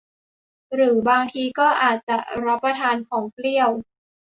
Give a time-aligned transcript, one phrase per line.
[0.73, 3.69] หรือบางทีก็อาจจะอยากรับประทานของเปรี้ยว